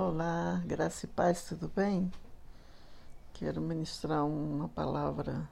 [0.00, 2.08] Olá, graça e paz, tudo bem?
[3.34, 5.50] Quero ministrar uma palavra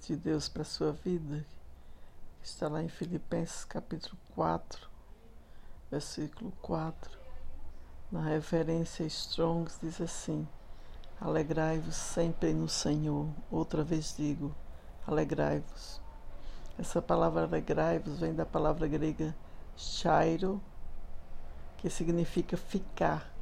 [0.00, 1.44] de Deus para a sua vida.
[2.42, 4.88] Está lá em Filipenses capítulo 4,
[5.90, 7.10] versículo 4.
[8.10, 10.48] Na referência Strong diz assim:
[11.20, 13.28] Alegrai-vos sempre no Senhor.
[13.50, 14.54] Outra vez digo,
[15.06, 16.00] alegrai-vos.
[16.78, 19.36] Essa palavra alegrai-vos vem da palavra grega
[19.76, 20.58] chairo,
[21.76, 23.36] que significa ficar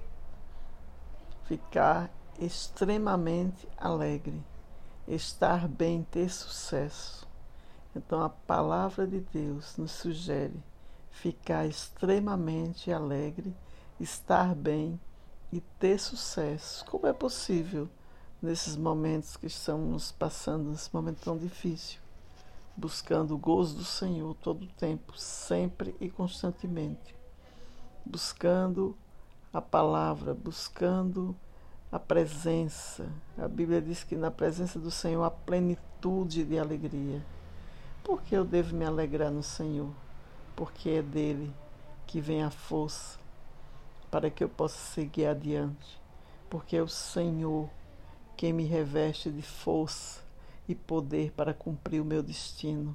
[1.46, 4.42] ficar extremamente alegre,
[5.08, 7.26] estar bem, ter sucesso.
[7.94, 10.62] Então a palavra de Deus nos sugere
[11.16, 13.56] ficar extremamente alegre,
[13.98, 15.00] estar bem
[15.50, 16.84] e ter sucesso.
[16.84, 17.88] Como é possível
[18.40, 22.00] nesses momentos que estamos passando, nesse momento tão difícil?
[22.76, 27.16] Buscando o gozo do Senhor todo o tempo, sempre e constantemente.
[28.04, 28.96] Buscando
[29.56, 31.34] a palavra, buscando
[31.90, 33.10] a presença.
[33.38, 37.24] A Bíblia diz que na presença do Senhor há plenitude de alegria.
[38.04, 39.88] Por que eu devo me alegrar no Senhor?
[40.54, 41.50] Porque é dele
[42.06, 43.18] que vem a força
[44.10, 46.02] para que eu possa seguir adiante.
[46.50, 47.70] Porque é o Senhor
[48.36, 50.20] quem me reveste de força
[50.68, 52.94] e poder para cumprir o meu destino.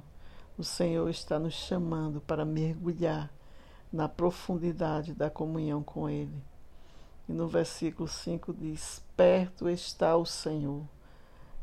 [0.56, 3.32] O Senhor está nos chamando para mergulhar
[3.92, 6.51] na profundidade da comunhão com Ele.
[7.32, 10.86] E no versículo 5 diz: Perto está o Senhor.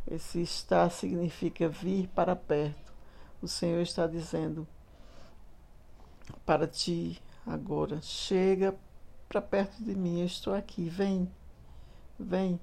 [0.10, 2.92] Esse estar significa vir para perto.
[3.40, 4.68] O Senhor está dizendo
[6.44, 8.76] para ti agora: chega
[9.28, 11.32] para perto de mim, eu estou aqui, vem,
[12.20, 12.60] vem.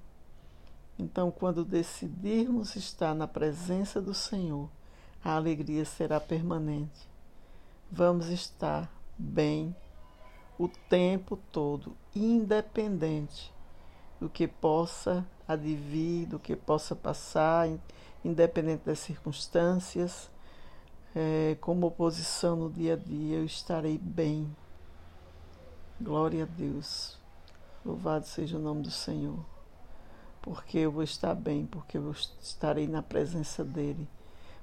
[0.99, 4.69] Então, quando decidirmos estar na presença do Senhor,
[5.23, 7.09] a alegria será permanente.
[7.89, 9.77] Vamos estar bem
[10.59, 13.53] o tempo todo, independente
[14.21, 17.69] do que possa advir, do que possa passar,
[18.25, 20.31] independente das circunstâncias,
[21.15, 24.55] é, como oposição no dia a dia, eu estarei bem.
[26.01, 27.19] Glória a Deus.
[27.85, 29.39] Louvado seja o nome do Senhor.
[30.43, 34.07] Porque eu vou estar bem, porque eu estarei na presença dEle.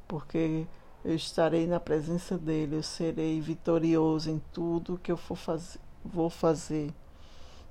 [0.07, 0.67] Porque
[1.03, 6.29] eu estarei na presença dele, eu serei vitorioso em tudo que eu for fazer, vou
[6.29, 6.93] fazer,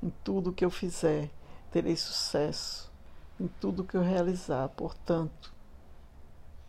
[0.02, 1.30] em tudo que eu fizer,
[1.70, 2.90] terei sucesso,
[3.40, 4.68] em tudo que eu realizar.
[4.70, 5.52] Portanto,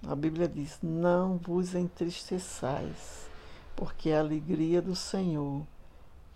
[0.08, 3.30] a Bíblia diz: Não vos entristeçais,
[3.76, 5.66] porque a alegria do Senhor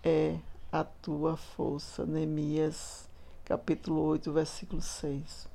[0.02, 0.38] é
[0.72, 2.04] a tua força.
[2.04, 3.08] Neemias,
[3.44, 5.48] capítulo 8, versículo 6.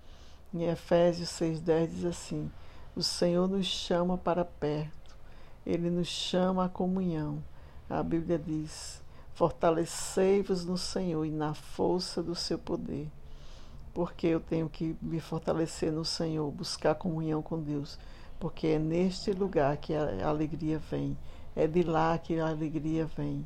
[0.54, 2.52] Em Efésios 6,10 diz assim
[2.96, 5.18] o Senhor nos chama para perto,
[5.66, 7.44] Ele nos chama à comunhão.
[7.90, 9.02] A Bíblia diz:
[9.34, 13.10] Fortalecei-vos no Senhor e na força do seu poder.
[13.94, 17.98] Porque eu tenho que me fortalecer no Senhor, buscar comunhão com Deus.
[18.40, 21.18] Porque é neste lugar que a alegria vem,
[21.56, 23.46] é de lá que a alegria vem.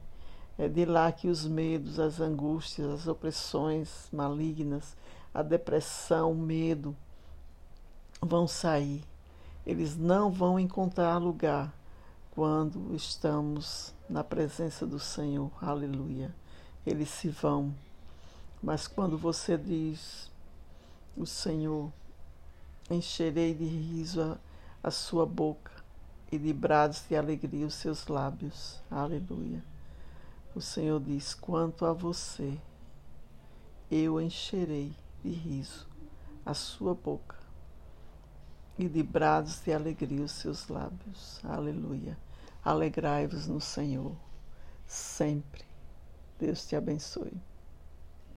[0.57, 4.97] É de lá que os medos, as angústias, as opressões malignas,
[5.33, 6.95] a depressão, o medo
[8.21, 9.03] vão sair
[9.67, 11.73] eles não vão encontrar lugar
[12.31, 15.51] quando estamos na presença do Senhor.
[15.61, 16.33] Aleluia.
[16.85, 17.73] Eles se vão.
[18.61, 20.31] Mas quando você diz,
[21.15, 21.91] o Senhor,
[22.89, 24.37] encherei de riso a,
[24.83, 25.71] a sua boca
[26.31, 28.79] e de brados de alegria os seus lábios.
[28.89, 29.63] Aleluia.
[30.55, 32.57] O Senhor diz: quanto a você,
[33.91, 35.87] eu encherei de riso
[36.45, 37.35] a sua boca
[38.77, 41.39] e de brados de alegria os seus lábios.
[41.43, 42.17] Aleluia.
[42.67, 44.13] Alegrai-vos no Senhor
[44.85, 45.63] sempre.
[46.37, 47.31] Deus te abençoe.